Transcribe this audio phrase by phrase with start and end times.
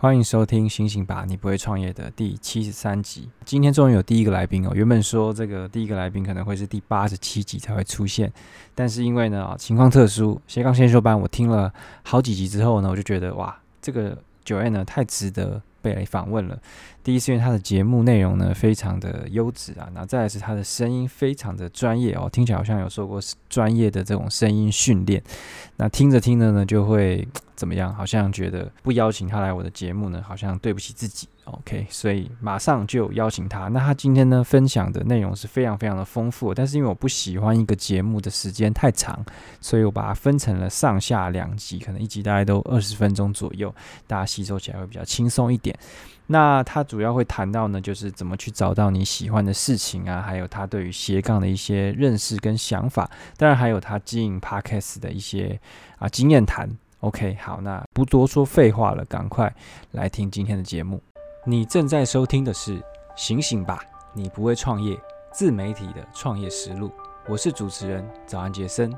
[0.00, 3.28] 欢迎收听《醒醒吧，你不会创业》的第七十三集。
[3.44, 4.70] 今天终于有第一个来宾哦。
[4.72, 8.32] 原本说这个第一个来宾可能会是第八十七集才会出现，
[8.76, 11.72] 但是因为呢情况特殊，斜杠先修班我听了
[12.04, 16.58] 好几集之后呢，我就觉得哇，这个九 N 呢太值得被访问了。
[17.02, 25.22] 第一是因为他的节目内容呢非常的优质啊，那再来是他的声音非常的专业哦，听起来好像有受过专业的这种声音训练。
[25.76, 27.26] 那听着听着呢就会。
[27.58, 27.92] 怎么样？
[27.92, 31.26] 好像觉得不邀请他来我的节目呢，好像对不起自己。
[31.60, 33.68] OK，所以马上就邀请他。
[33.68, 39.24] 那他今天呢分享的内容是非常非常的丰富，但是因为我不喜欢一个节目的时间太长，
[39.60, 43.74] 所以我把它分成了上下两集，可能一集大概都二十分钟左右，
[44.06, 45.76] 大家吸收起来会比较轻松一点。
[46.30, 55.58] 那他主要会谈到呢，就是怎么去找到你喜欢的事情啊，还有他对于斜杠的一些认识跟想法，当然还有他经营 Podcast 的一些
[55.98, 56.68] 啊经验谈。
[57.00, 59.54] OK，好，那不多说废话了，赶快
[59.92, 61.00] 来听今天的节目。
[61.50, 62.78] 你正在收听的是
[63.16, 63.82] 《醒醒吧，
[64.12, 64.94] 你不会创业》
[65.32, 66.92] 自媒体的创业实录。
[67.26, 68.92] 我是主持人早安杰森。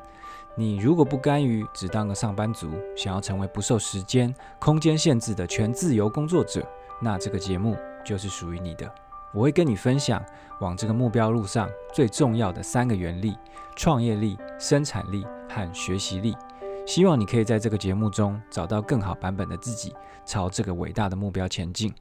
[0.57, 6.67] 你如果不甘于只当个上班族，想要成为不受时间、空间限制的全自由工作者，
[7.01, 8.93] 那这个节目就是属于你的。
[9.33, 10.21] 我会跟你分享
[10.59, 13.39] 往这个目标路上最重要的三个原力：
[13.77, 16.37] 创业力、生产力和学习力。
[16.85, 19.95] 希望你可以在这个节目中找到更好版本的自己，
[20.27, 21.95] 朝这个伟大的目标前进。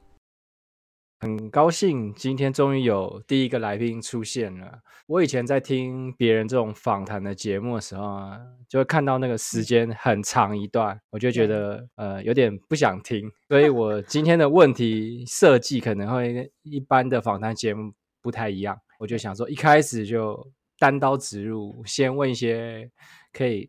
[1.22, 4.80] 很高兴今天终于有第一个来宾出现了。
[5.06, 13.30] 我以前在听别人这种访谈的节目的时候啊，就会看到那个时间很长一段，我就觉得呃有点不想听。
[13.48, 18.80] 所以我今天的问题设计可能会跟一般的访谈节目不太一样。
[18.98, 22.90] 我就想说一开始就单刀直入，先问一些
[23.30, 23.68] 可以。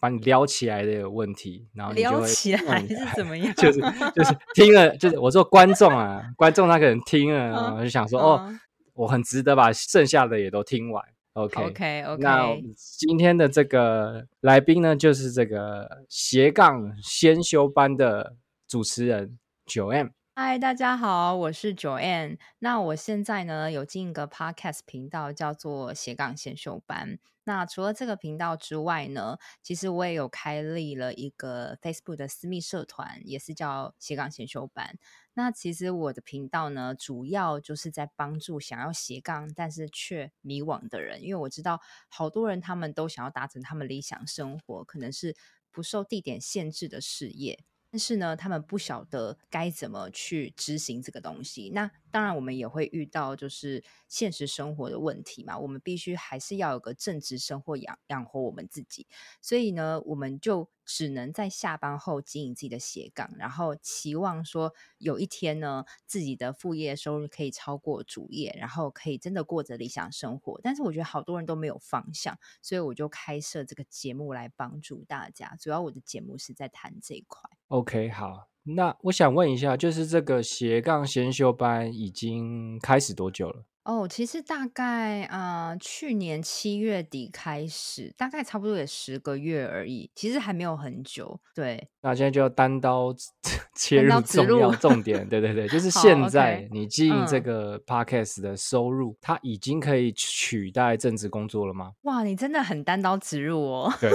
[0.00, 3.54] 把你撩起来的有问题，然后你就会撩起来是怎么 样？
[3.54, 3.80] 就 是
[4.14, 8.60] 就是听了，就是我说观众啊，观众他可能听了，然后就想说、嗯、哦，
[8.94, 11.04] 我很值得把剩下的也都听完。
[11.34, 12.22] OK OK OK。
[12.22, 18.34] 那今天的这个来宾呢，就是这个斜杠先修班的
[18.66, 20.10] 主持人 Joanne。
[20.34, 22.38] 嗨，大家好，我是 Joanne。
[22.60, 27.18] 那我现在呢有进一个 Podcast 频道，叫做斜杠先修班。
[27.44, 34.96] 那除了这个频道之外呢，其实我也有开立了一个 Facebook 的私密社团，也是叫斜杠先修班。
[35.34, 45.36] 那其实我的频道呢，主要就是在帮助想要斜杠但是却迷惘的人，因为我知道好多人他们都想要达成他们理想生活，可能是
[45.70, 47.64] 不受地点限制的事业。
[47.90, 51.70] 但是呢，他们不晓得该怎么去执行这个东西。
[51.74, 55.58] 那当然，我们也会遇到就是现实生活的问题嘛。
[55.58, 59.06] 我们必须还是要有个正职生活养养活我们自己。
[59.40, 70.60] 所以呢，我们就只能在下班后经营自己的斜杠，然后期望说有一天呢，自己的副业收入可以超过主业，然后可以真的过着理想生活。
[70.62, 75.56] 但是我觉得好多人都没有方向，所以我就开设这个节目来帮助大家。
[75.60, 77.59] 主要我的节目是在谈这一块。
[77.70, 83.62] OK，好，那我想问一下，就是这个斜杠先修班已经开始多久了？
[83.84, 91.40] 哦，其实大概啊、呃，去年七月底开始，大概差不多也十个月而已，其实还没有很久。
[91.54, 93.14] 对，那现在就要单刀
[93.74, 101.92] 切入重要重点，对对对，就是现在你经营这个 podcast 的收入，它已经可以取代正职工作了吗？
[102.02, 103.92] 哇，你真的很单刀直入哦。
[104.00, 104.10] 对。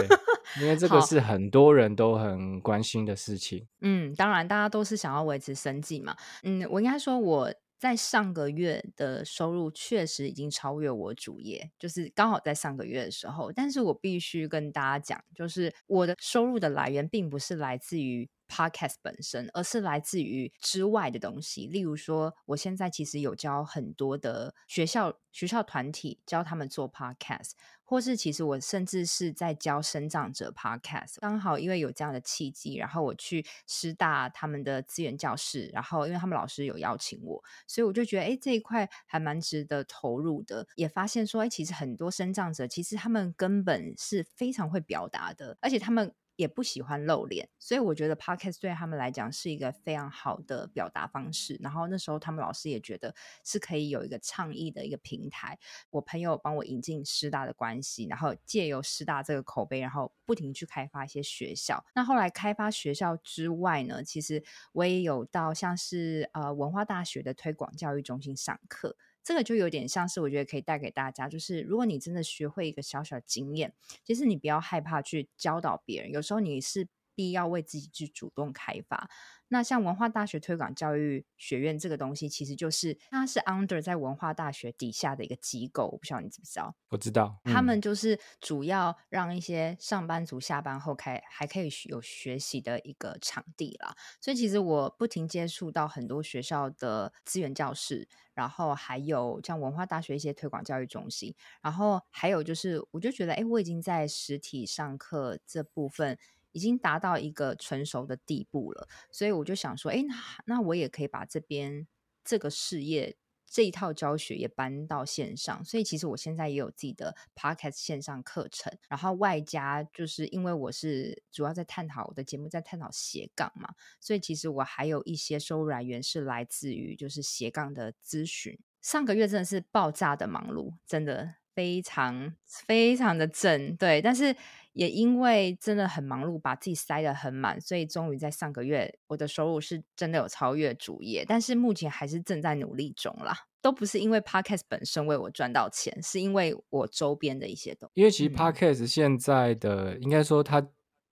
[0.61, 3.65] 因为这个是很多人都很关心的事情。
[3.81, 6.15] 嗯，当然，大家都是想要维持生计嘛。
[6.43, 13.51] 嗯，我应该说我在上个月的收入确实已经超越我主业，就是刚好在上个月的时候。
[13.51, 21.67] 但是我必须跟大家讲，就是我的收入的来源并不是来自于 Podcast 本身，而是来自于之外的东西。
[21.67, 27.51] 例如说，我现在其实有教很多的学校、学校团体，教他们做 Podcast。
[27.87, 40.65] 或是其实我甚至是在教身障者 Podcast，刚好因为有这样的契机，然后我去师大他们的资源教室，然后因为他们老师有邀请我，所以我就觉得哎，这一块还蛮值得投入的。
[40.75, 46.11] 也发现说，哎，其实很多身障者其实他们根本是非常会表达的，而且他们。
[46.35, 51.57] 也不喜欢露脸，所以我觉得 Podcast 对他们来讲是一个非常好的表达方式。
[51.61, 55.57] 然后那时候他们老师也觉得是可以有一个倡议的一个平台。
[55.89, 61.83] 我朋友帮我引进师大的关系，然后借由师大这个口碑，然后不停去开发一些学校。
[61.93, 64.43] 那后来开发学校之外呢，其实
[64.73, 68.97] 我也有到像是呃文化大学的推广教育中心上课。
[69.25, 73.73] 这个就有点像是我觉得可以带给大家，就是如果你真的学会一个小小经验，
[74.03, 76.11] 其实你不要害怕去教导别人。
[76.11, 79.09] 有时候你是必要为自己去主动开发。
[79.47, 86.75] 那像文化大学推广教育学院这个东西，其实就是它是 under 在文化大学底下的一个机构，我不知道你知不知道？
[86.89, 93.95] 我知道，嗯、他们就是主要让一些上班族下班后开还可以有学习的一个场地啦。
[94.19, 106.17] 所以其实我不停接触到很多学校的资源教室，然后还有像文化大学一些推广教育中心，然后还有就是我就觉得，哎，我已经在实体上课这部分。
[106.55, 110.15] 已经达到一个成熟的地步了，所以我就想说，哎，那
[110.45, 111.85] 那我也可以把这边
[112.23, 115.65] 这个事业这一套教学也搬到线上。
[115.65, 128.57] 所以其实我现在也有自己的 podcast 线上课程，然后外加就是因为我是主要在探讨我的节目在探讨斜杠嘛，所以其实我还有一些收入来源是来自于就是斜杠的咨询。
[128.81, 132.33] 上个月真的是爆炸的忙碌，真的非常
[132.67, 134.35] 非常的正，对，但是。
[134.75, 143.33] 也因为真的很忙碌，把自己塞得很满，所以终于在上个月，我的收入是真的有超越主业，但是目前还是正在努力中啦。
[143.61, 148.01] 都不是因为 Podcast 本身为我赚到钱，是因为我周边的一些东西。
[148.01, 150.61] 因为其实 Podcast 现在的、嗯、应该说它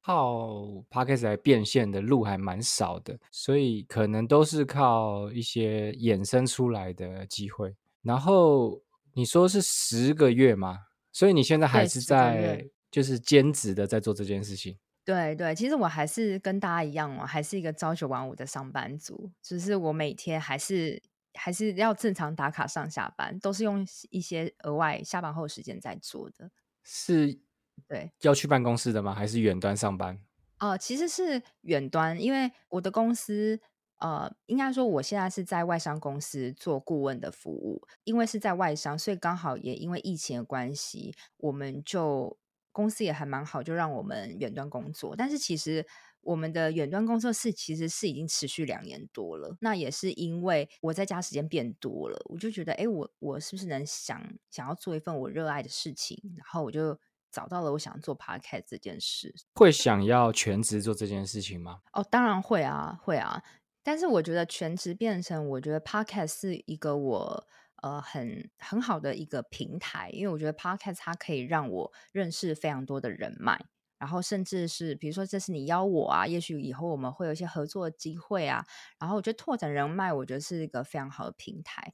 [0.02, 7.74] 靠 Podcast 来变现的路还蛮少的，所以可能都是靠一些衍生出来的机会。
[8.02, 8.82] 然后
[9.14, 10.80] 你说是十个月吗？
[11.12, 12.70] 所以你现在还是在。
[12.94, 14.78] 就是兼职的在做这件事情。
[15.04, 19.32] 对对，其实我还是跟大家一样哦，还是一个朝九晚五的上班族。
[19.42, 21.02] 只、就是我每天还是
[21.34, 26.52] 还是要正常打卡上下班，都是用一些额外下班后时间在做的。
[26.84, 27.40] 是，
[27.88, 29.12] 对，要去办公室的吗？
[29.12, 30.16] 还是远端上班？
[30.60, 33.60] 哦、呃，其实是远端，因为我的公司，
[34.04, 42.38] 呃，应该说我现在是在外商公司做顾问的服务，因为是在外商，所以刚好也因为疫情的关系，我们就。
[42.76, 45.16] 公司也还蛮好，就让我们远端工作。
[45.16, 45.86] 但是其实
[46.22, 49.56] 我们的远端工作室其实是已经持续两年多了。
[49.62, 56.20] 那也是因为我在家时间变多了，我就觉得，哎，我我是不是能想想要做一份我热爱的事情？
[56.36, 57.00] 然后我就
[57.32, 59.32] 找到了我想做 podcast 这件事。
[59.54, 61.82] 会想要全职做这件事情吗？
[61.94, 63.44] 哦，当然会啊，会啊。
[63.84, 67.48] 但是我觉得全职变成，我觉得 podcast 是一个我。
[67.84, 73.60] 呃，很很好的一个平台，因为我觉得 Podcast 它可以让我认识非常多的人脉，
[73.98, 78.66] 然后甚至是比如说这是你邀我啊，也许以后我们会有一些合作机会啊，
[78.98, 81.92] 然后我觉得拓展人脉，我觉得是一个非常好的平台。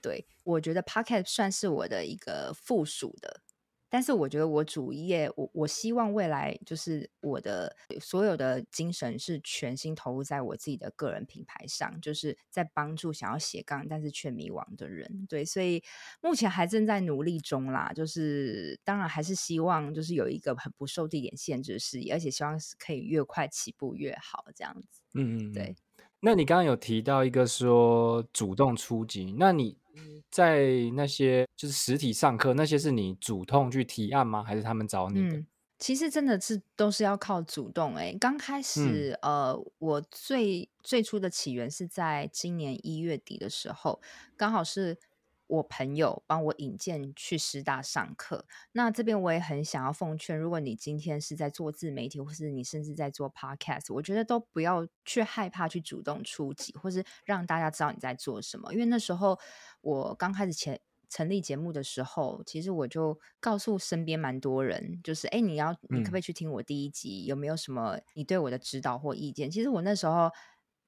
[0.00, 3.42] 对，我觉得 Podcast 算是我的一个附属的。
[3.96, 15.24] 但是我觉得我主业，我我希望未来就是我的所有的精神是全心投入在我自己的个人品牌上，就是在帮助想要斜杠但是却迷惘的人。
[15.30, 15.82] 对，所以
[16.20, 17.90] 目前还正在努力中啦。
[17.94, 25.00] 就是当然还是希望就是有一个很不受地点限制的事业，而且希望是可以越快起步越好这样子。
[25.14, 25.74] 嗯嗯，对。
[26.26, 29.78] 那你刚刚有提到一个说主动出击，那你？
[30.28, 34.42] 在那些就是实体上课，那些是你主动去提案吗？
[34.42, 35.36] 还是他们找你的？
[35.36, 35.46] 嗯，
[35.78, 38.10] 其实真的是都是要靠主动欸。
[38.10, 44.00] 诶，刚开始，嗯，呃，我最最初的起源是在今年一月底的时候，
[44.36, 44.98] 刚好是。
[45.48, 58.72] 我朋友帮我引荐去师大上课，那这边我也很想要奉劝，如果你今天是在做自媒体，或是你甚至在做 podcast，我觉得都不要去害怕去主动出击，或是让大家知道你在做什么。
[58.72, 59.38] 因为那时候
[59.80, 67.24] 我刚开始前成立节目的时候，其实我就告诉身边蛮多人，就是哎，你要你可不可以去听我第一集？
[67.24, 67.26] 嗯。
[67.26, 69.50] 有没有什么你对我的指导或意见？
[69.50, 70.30] 其实我那时候。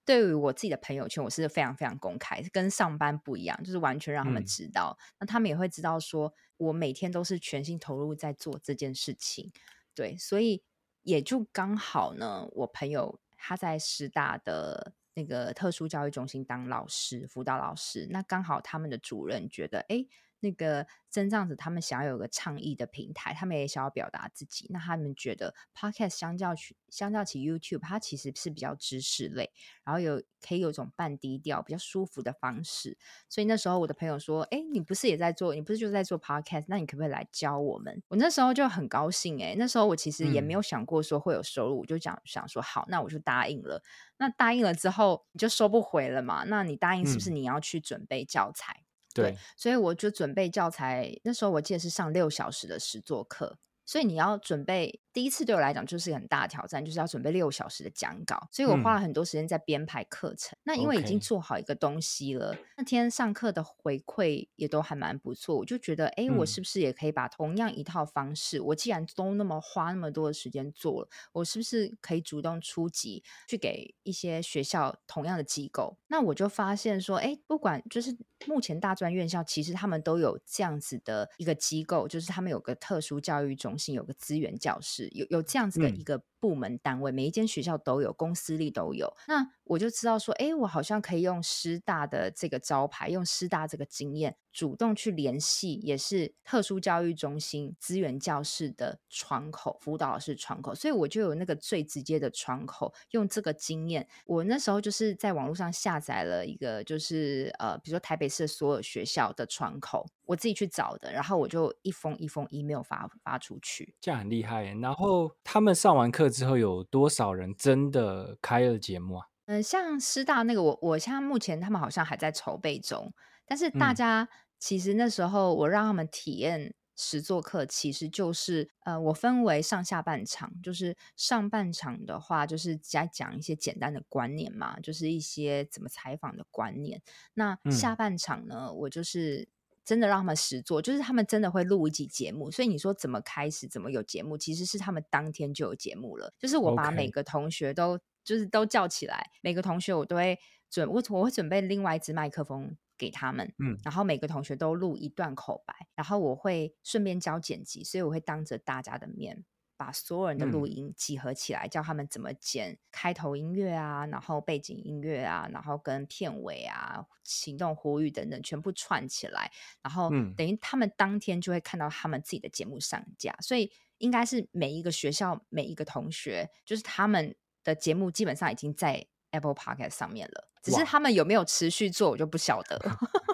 [0.09, 4.97] 对于我自己的朋友圈，我是非常非常公开，跟上班不一样，就是完全让他们知道。
[4.99, 9.53] 嗯、那他们也会知道，说我每天都是全心投入在做这件事情。
[9.95, 10.62] 对，所以
[11.03, 18.07] 也就刚好呢，我朋友他在师大的那个特殊教育中心当老师，辅导老师。
[18.09, 20.07] 那刚好他们的主任觉得，哎。
[20.40, 24.66] 那个真这样子，他们想要有个倡议的平台，他们也想要表达自己。
[24.71, 29.50] 那他们觉得 Podcast 相较起相较起 YouTube，它其实是比较知识类，
[29.85, 32.97] 然后有可以有一种半低调、比较舒服的方式。
[33.28, 35.54] 所以那时候我的朋友说：“哎，你不是也在做？
[35.54, 36.64] 你不是就在做 Podcast？
[36.68, 39.42] 那你可不可以来教我们？”我那时候就很高兴。
[39.42, 43.83] 哎，那时候我其实也没有想过说会有收入，我就讲想说好，那我就答应了。
[44.18, 46.45] 那答应了之后，你就收不回了嘛？
[46.45, 48.85] 那你答应是不是你要去准备教材？
[49.23, 51.13] 对，所以我就准备教材。
[51.25, 55.00] 那时候我记得是上六小时的实作课，所以你要准备。
[55.11, 60.57] 第一次对我来讲就是很大挑战，就是要准备六小时的讲稿，所以我花了很多时间在编排课程。
[60.59, 75.97] 嗯、那因为已经做好一个东西了.那天上课的回馈也都还蛮不错，我就觉得，哎、欸，我是不是也可以把同样一套方式，嗯、我既然都那么花那么多的时间做了，我是不是可以主动出击，去给一些学校同样的机构？
[76.07, 78.16] 那我就发现说，哎、欸，不管就是
[78.47, 85.08] 目前大专院校，其实他们都有这样子的一个机构，就是他们有个特殊教育中心，有个资源教室。
[85.12, 89.12] 有有这样子的一个部门单位，每一间学校都有，公司里都有。
[89.26, 100.75] 那我就知道说，哎，我好像可以用师大的这个招牌，用师大这个经验，主动去联系，也是特殊教育中心资源教室的窗口，辅导室窗口。
[100.75, 104.09] 所以我就有那个最直接的窗口，用这个经验。
[104.25, 114.64] 我那时候就是在网络上下载了一个，就是呃，比如说台北市所有学校的窗口，我自己去找的，然后我就一封一封 email 发发出去，这样很厉害。
[114.80, 119.26] 然后他们上完课之后，有多少人真的开了节目啊？
[119.47, 123.12] 嗯、呃，像师大那个我，我我现在目前他们好像还在筹备中，
[123.47, 137.00] 但是大家其实那时候我让他们体验实做课，其实就是呃，我分为上下半场，就是上半场的话，就是在讲一些简单的观念嘛，就是一些怎么采访的观念。
[137.35, 139.49] 那下半场呢，嗯、我就是。
[139.88, 142.50] 真的让他们实做，就是他们真的会录一集节目。
[142.50, 146.33] 所以你说怎么开始，怎么有节目，其实是他们当天就有节目了。
[146.38, 159.47] 就是我把每个同学都.就是都叫起来，每个同学我都会准我我会准备另外一支麦克风给他们，嗯，然后每个同学都录一段口白，然后我会顺便教剪辑，所以我会当着大家的面。
[159.78, 182.76] 把所有人的录音集合起来，嗯、教他们怎么剪开头音乐啊，然后背景音乐啊，然后跟片尾啊、行动呼吁等等全部串起来，然后等于他们当天就会看到他们自己的节目上架，嗯、所以应该是每一个学校每一个同学，就是他们的节目基本上已经在 Apple Podcast 上面了，只是他们有没有持续做，我就不晓得。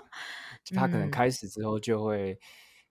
[0.76, 2.38] 他可能开始之后就会。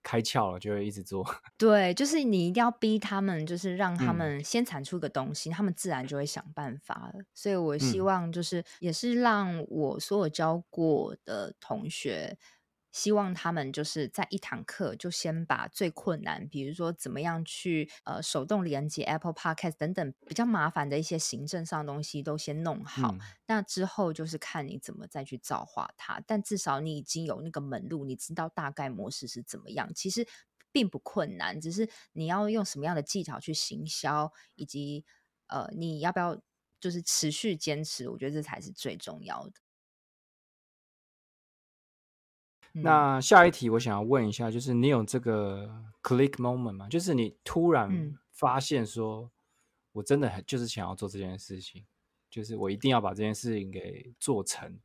[0.04, 1.26] 开窍了就会一直做，
[1.58, 7.24] 对，就是你一定要逼他们，就是让他们先产出个东西，嗯、他们自然就会想办法了。
[7.34, 12.38] 所以我希望就是也是让我所有教过的同学。
[12.94, 23.10] 希望他们就是在一堂课就先把最困难，比如说怎么样去呃手动连接 Apple Podcast 等等比较麻烦的一些行政上的东西都先弄好。
[23.10, 26.22] 嗯、那之后就是看你怎么再去造化它。
[26.24, 29.92] 但至少你已经有那个门路，你知道大概模式是怎么样。
[29.92, 30.24] 其实
[30.70, 35.04] 并不困难，只是你要用什么样的技巧去行销，以及
[35.48, 36.40] 呃你要不要
[36.78, 38.08] 就是持续坚持。
[38.08, 39.54] 我觉得这才是最重要的。
[42.76, 45.70] 那下一题，我想要问一下，就是你有这个
[46.02, 46.88] click moment 吗？
[46.88, 49.30] 就是你突然发现说，
[49.92, 51.86] 我真的很就是想要做这件事情，
[52.28, 54.80] 就是我一定要把这件事情给做成，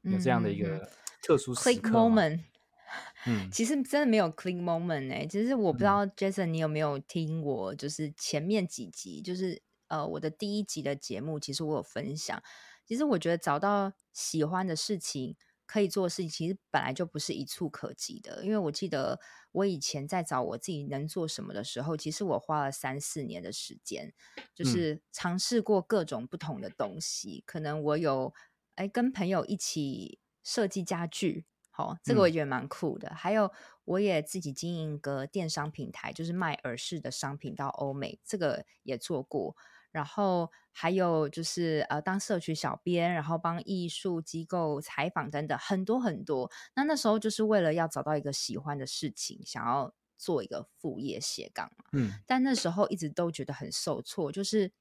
[0.00, 0.90] 有这样的一个
[1.22, 2.40] 特殊时刻 click moment。
[3.26, 12.42] 嗯，其实真的没有 click moment 哎、欸，其实我不知道 Jason 你有没有听我，就是前面几集，就是呃我的第一集的节目，其实我有分享，
[12.86, 15.36] 其实我觉得找到喜欢的事情。
[15.70, 19.20] 可以做的事情其实本来就不是一蹴可及的，因为我记得
[19.52, 24.12] 我以前在找我自己能做什么的时候，其实我花了三四年的时间，
[24.52, 27.38] 就是尝试过各种不同的东西。
[27.38, 28.34] 嗯、可能我有
[28.74, 33.06] 哎跟朋友一起设计家具，好、哦，这个我也觉得蛮酷的。
[33.10, 33.52] 嗯、还有
[33.84, 39.54] 我也自己经营个电商平台，就是卖耳饰的商品到欧美，这个也做过。
[39.92, 46.50] 然后还有就是呃，当社区小编，然后帮艺术机构采访等等，很多很多。
[46.74, 51.84] 那那时候就是为了要找到一个喜欢的事情，想要做一个副业斜杠嘛。
[51.92, 52.12] 嗯。
[52.24, 54.72] 但那时候一直都觉得很受挫，就是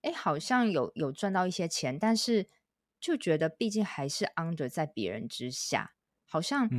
[0.00, 2.48] 哎，好像有有赚到一些钱，但是
[2.98, 5.92] 就觉得毕竟还是 under 在别人之下，
[6.26, 6.70] 好像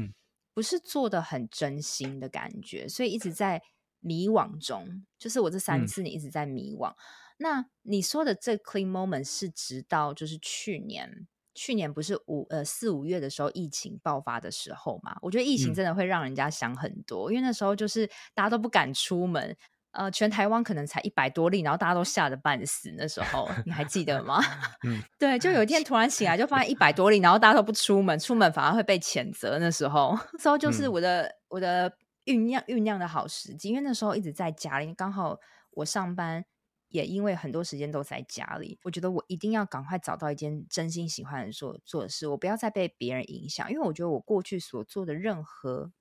[0.56, 3.62] 不是做的很真心的感觉，所以一直在
[4.00, 5.06] 迷惘中。
[5.20, 6.89] 就是我这三次你一直在迷惘。
[6.89, 6.96] 嗯
[7.38, 15.18] 那你说的这 clean moment 是直到就是去年，去年不是五呃四五月的时候疫情爆发的时候嘛？
[15.22, 19.56] 我觉得疫情真的会让人家想很多，嗯、因为那时候就是大家都不敢出门，
[19.92, 22.94] 呃，全台湾可能才一百多例，然后大家都吓得半死。
[22.98, 24.42] 那时候你还记得吗？
[24.88, 29.60] 嗯， 对，就有一天突然醒来就发现一百多例，然后大家都不出门，出门反而会被谴责。
[29.60, 31.92] 那时候，那时候就是我的、嗯、我的
[32.25, 35.38] 酝酿酝酿的好时机，因为那时候一直在家里，刚好
[35.72, 36.46] 我上班。
[36.95, 45.91] 也因为很多时间都在家里，我觉得我一定要赶快找到一件真心喜欢的做做的事，我不要再被别人影响，因为我觉得我过去所做的任何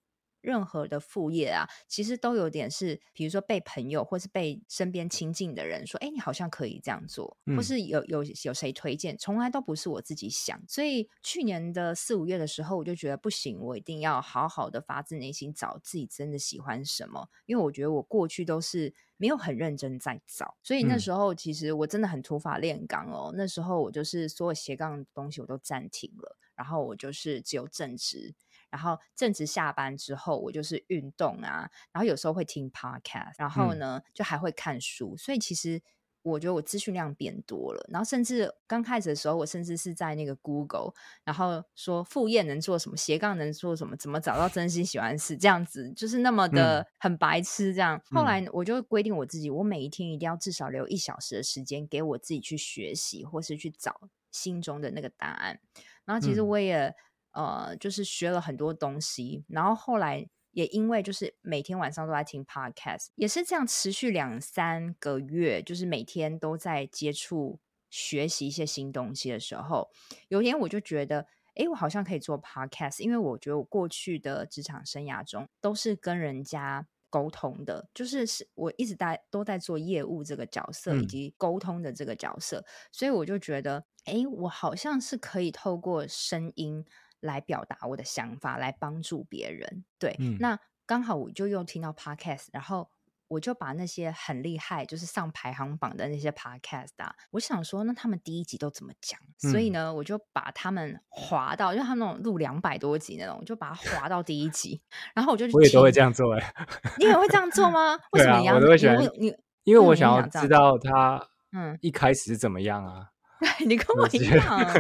[0.44, 10.62] 任何的副业啊，其实都有点是，比如说被朋友或是被身边亲近的人说，哎，你好像可以这样做，或是有有有谁推荐，从来都不是我自己想。
[10.68, 23.32] 所以去年的四五月的时候，我就觉得不行，我一定要好好的发自内心找自己真的喜欢什么，因为我觉得我过去都是没有很认真在找，所以那时候其实我真的很土法炼钢哦。
[23.34, 28.34] 那时候我就是所有斜杠的东西我都暂停了，然后我就是只有正职。
[28.74, 35.80] 然后正值下班之后，我就是运动啊，然后有时候会听 podcast，然后呢、嗯、就还会看书，所以其实
[36.22, 37.86] 我觉得我资讯量变多了。
[37.88, 47.96] 然后甚至刚开始的时候，我甚至是在那个 Google，然后说副业能做什么，斜杠能做什么，怎么找到真心喜欢的事，这样子就是那么的很白痴这样。
[48.10, 55.60] 嗯、后来我就规定我自己，我每一天一定要至少留一小时的时间给我自己去学习，或是去找心中的那个答案。
[56.04, 56.92] 然后其实我也。
[57.34, 67.58] 嗯呃，就是学了很多东西，然后后来也因为就是每天晚上都在听 podcast，也是这样持续两三个月，就是每天都在接触
[67.90, 69.90] 学习一些新东西的时候，
[70.28, 86.84] 有一天我就觉得，哎，我好像可以做 podcast，因为我觉得我过去的职场生涯中都是跟人家沟通的，就是是我一直在都在做业务这个角色以及沟通的这个角色，嗯、所以我就觉得，哎，我好像是可以透过声音。
[87.24, 89.84] 来表达我的想法，来帮助别人。
[89.98, 92.90] 对，嗯、那刚好我就又听到 podcast，然后
[93.28, 99.18] 我就把那些很厉害，就是上排行榜的那些 podcast 啊，我想说，那他们第一集都怎么讲？
[99.42, 104.82] 嗯、所以呢，我就把他们划到，因为他们那种录两百多集那种，我就把它划到第一集。
[105.14, 106.54] 然后我就去，我也都会这样做哎，
[106.98, 107.98] 你也会这样做吗？
[108.12, 108.56] 为什么你要？
[108.56, 113.08] 我都会喜欢你，因为我想要知道他嗯一开始是怎么样啊？
[113.40, 114.70] 对，你跟我一样，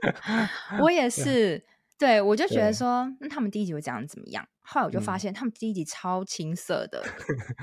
[0.80, 1.62] 我也是。
[2.00, 4.42] 对，我就觉得说，那他们第一集会讲怎么样？
[4.62, 7.04] 后来我就发现，他们第一集超青涩的。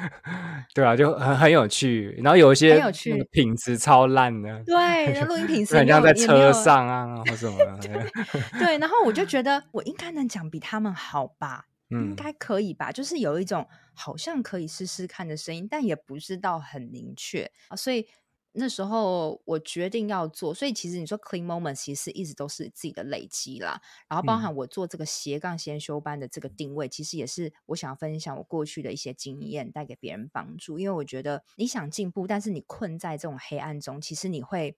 [0.75, 4.63] 对啊，就很很有趣，然后有一些很有趣，品质超烂的。
[4.63, 7.57] 对，那录音品质很像在车上啊，或什么。
[8.59, 11.65] 对，然后我就觉得，我应该能讲比他们好吧？
[11.89, 12.91] 嗯应该可以吧？
[12.91, 18.07] 就是有一种好像可以试试看的声音，但也不是到很明确啊，所以。
[18.59, 23.79] 那时候我决定要做，所以其实你说 Clean Moment 其实一直都是自己的累积啦。
[24.09, 30.79] 然后包含我做这个斜杠先修班的这个定位，嗯、其实也是我想要分享我过去的一些经验，带给别人帮助。
[30.79, 34.75] 因为我觉得你想进步，但是你困在这种黑暗中，其实你会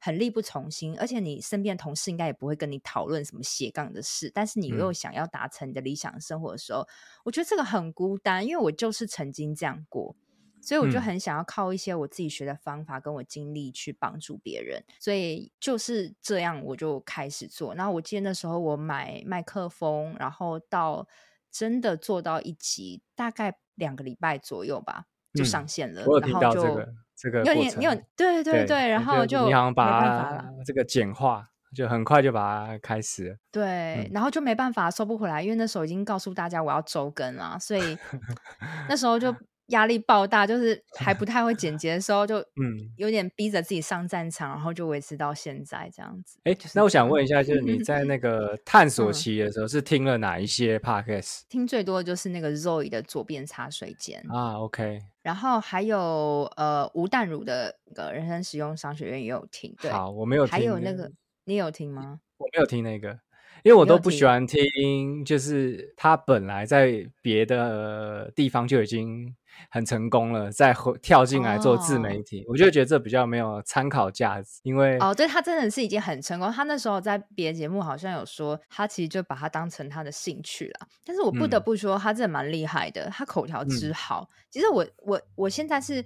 [0.00, 4.30] 很力不从心，而且你身边的同事应该也不会跟你讨论什么斜杠的事。
[4.34, 6.86] 但是你又想要达成你的理想生活的时候，嗯、
[7.26, 10.16] 我觉得这个很孤单，因为我就是曾经这样过。
[10.62, 17.74] 所以我就很想要靠一些我自己学的方法跟我经历去帮助别人，所以就是这样，我就开始做。
[17.74, 21.06] 然后我记得那时候我买麦克风，然后到
[21.50, 26.04] 真的做到一集，大概两个礼拜左右吧，就上线了。
[26.06, 33.36] 我有听到这个这个，有点你有对对对，然后就你好像把这个简化，就很快就把它开始了。
[33.50, 37.98] 对，然后就没办法收不回来，因为那时候已经告诉大家我要周更了，所以
[38.88, 39.34] 那时候就。
[39.70, 46.38] 压力爆大，就是 还不太会剪辑的时候，就嗯，有点逼着自己上战场，嗯、然后就维持到现在这样子。
[46.44, 55.00] 哎、欸，那我想问一下，就是你在那 个探索期的时候，是听了哪一些 podcast？、嗯、听最多的就是那个 Zoe 的左边茶水间啊，OK。
[55.22, 59.74] 然后还有呃吴淡如的那个人生实用商学院也有听。
[59.80, 60.52] 对，好，我没有听。
[60.52, 61.10] 还有那个
[61.44, 62.20] 你有听吗？
[62.38, 63.18] 我没有听那个。
[63.62, 69.36] 因为我都不喜欢听，就是他本来在别的地方就已经
[69.68, 74.60] 很成功了，再回跳进来做自媒体，哦、我就觉得这比较没有参考价值。
[74.62, 76.50] 因为哦，对，他真的是已经很成功。
[76.50, 80.86] 他那时候在别的节目好像有说，他其实就把他当成他的兴趣了。
[81.04, 84.28] 但是我不得不说，他真的蛮厉害的，他口条之好。
[84.30, 86.04] 嗯、其实我我我现在是。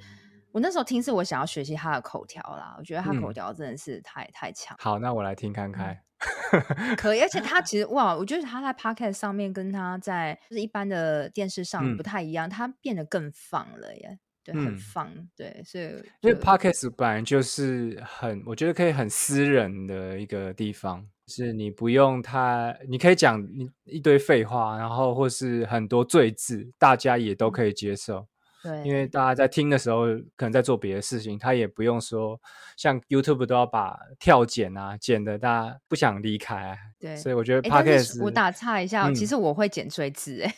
[0.53, 4.77] 我那时候听是我想要学习他的口条啦，我觉得他口条真的是太、嗯、太强。
[4.79, 5.99] 好，那我来听看看。
[6.97, 15.85] 可以，而且他 其实哇，我觉得他在 Podcast 上面跟他在就是一般的电视上不太一样，嗯、他变得更放了耶，对，很放，嗯、对，所以
[16.21, 28.27] 因为 Podcast 本来就是很，我觉得可以很私人的一个地方，是你不用太，你可以讲你一堆废话，然后或是很多罪字，大家也都可以接受。
[28.65, 32.41] 嗯对，因为大家在听的时候，可能在做别的事情，他也不用说
[32.77, 36.77] 像 YouTube 都要把跳剪啊剪的，大家不想离开啊。
[37.05, 40.55] 对，所以我觉得 Podcast 我打岔一下，嗯、其实我会剪赘字哎，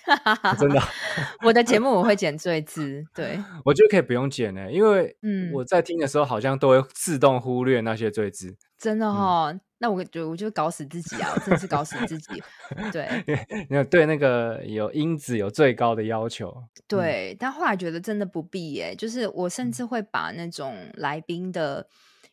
[0.57, 0.81] 真的，
[1.45, 3.05] 我的节目我会剪赘 字。
[3.13, 8.57] 对，我觉得可以不用剪呢，因为嗯，我在听的时候好像都会自动忽略那些赘字。
[8.79, 9.53] 真的哈、哦。
[9.53, 11.31] 嗯那我觉得我就搞死自己啊！
[11.35, 12.43] 我真是搞死自己。
[12.91, 13.07] 对，
[13.69, 16.51] 你有对那个有音质有最高的要求。
[16.89, 18.95] 对，嗯、但后来觉得真的不必耶。
[18.97, 21.87] 就是我甚至会把那种来宾的，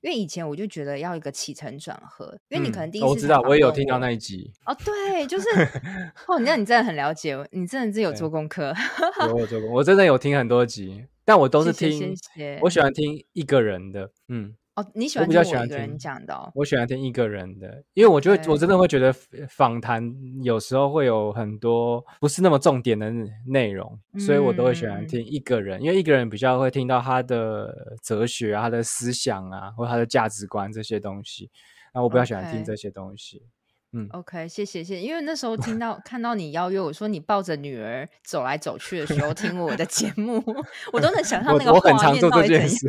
[0.04, 4.52] 因为以前我就觉得要一个起承转合，因为你可能第一次、嗯、我知道，我也有听到那一集。
[4.66, 5.48] 哦，对，就是
[6.28, 8.74] 哦，那你真的很了解，你真的是有做功课。
[9.28, 14.54] 有我做功课，我真的有听很多集，但我都是听，谢谢谢谢我喜欢听一个人的，嗯。
[14.76, 16.52] 哦，你喜欢听我一个人讲的？
[16.56, 19.14] 我喜欢听一个人的，因为我觉得我真的会觉得
[19.48, 23.12] 访谈有时候会有很多不是那么重点的
[23.46, 31.52] 内容，所以我都会喜欢听一个人，因为一个人比较会听到他的哲学啊、他的思想啊，或他的价值观这些东西。
[31.94, 33.44] 那我比较喜欢听这些东西。
[33.94, 40.44] 嗯，OK，谢谢谢谢，因为那时候听到看到你邀约我说你抱着女儿走来走去的时候听我的节目，
[40.92, 41.74] 我都能想象那个画面。
[41.74, 42.88] 我很常做这件事，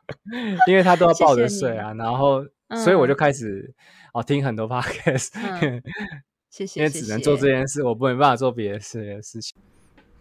[0.68, 2.44] 因为他都要抱着睡啊，然后
[2.84, 3.74] 所以我就开始
[4.12, 5.82] 哦听很多 podcast，嗯。
[6.50, 9.60] 谢谢，因为只能做这件事，我不没办法做别的事的事情。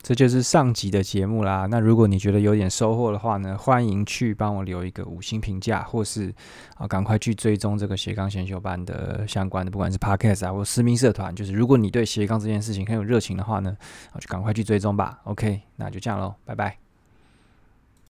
[0.03, 1.65] 这就是上集的节目啦。
[1.71, 6.31] 那如果你觉得有点收获的话呢，欢迎去帮我留一个五星评价，或是
[6.75, 11.33] 啊，赶快去追踪这个斜杠先修班的相关的，不管是 Podcast 啊，或私密社团。
[11.33, 13.77] 就是如果你对斜杠这件事情很有热情的话呢，
[14.11, 15.21] 啊，就赶快去追踪吧。
[15.23, 16.82] OK，那就这样喽，拜拜。